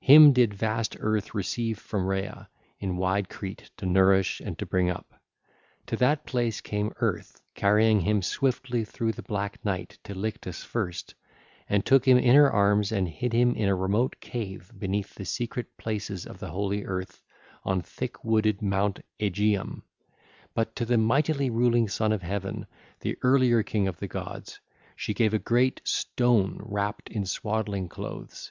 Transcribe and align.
Him 0.00 0.32
did 0.32 0.54
vast 0.54 0.96
Earth 0.98 1.34
receive 1.34 1.78
from 1.78 2.06
Rhea 2.06 2.48
in 2.78 2.96
wide 2.96 3.28
Crete 3.28 3.70
to 3.76 3.84
nourish 3.84 4.40
and 4.40 4.58
to 4.58 4.64
bring 4.64 4.88
up. 4.88 5.12
Thither 5.86 6.16
came 6.62 6.90
Earth 7.00 7.42
carrying 7.54 8.00
him 8.00 8.22
swiftly 8.22 8.86
through 8.86 9.12
the 9.12 9.20
black 9.22 9.62
night 9.62 9.98
to 10.04 10.14
Lyctus 10.14 10.64
first, 10.64 11.14
and 11.68 11.84
took 11.84 12.08
him 12.08 12.16
in 12.16 12.34
her 12.34 12.50
arms 12.50 12.92
and 12.92 13.06
hid 13.06 13.34
him 13.34 13.54
in 13.54 13.68
a 13.68 13.74
remote 13.74 14.16
cave 14.22 14.72
beneath 14.78 15.16
the 15.16 15.26
secret 15.26 15.76
places 15.76 16.24
of 16.24 16.38
the 16.38 16.48
holy 16.48 16.86
earth 16.86 17.20
on 17.62 17.82
thick 17.82 18.24
wooded 18.24 18.62
Mount 18.62 19.00
Aegeum; 19.20 19.82
but 20.54 20.74
to 20.76 20.86
the 20.86 20.96
mightily 20.96 21.50
ruling 21.50 21.88
son 21.88 22.10
of 22.10 22.22
Heaven, 22.22 22.66
the 23.00 23.18
earlier 23.22 23.62
king 23.62 23.86
of 23.86 23.98
the 23.98 24.08
gods, 24.08 24.60
she 24.96 25.12
gave 25.12 25.34
a 25.34 25.38
great 25.38 25.82
stone 25.84 26.56
wrapped 26.64 27.10
in 27.10 27.26
swaddling 27.26 27.90
clothes. 27.90 28.50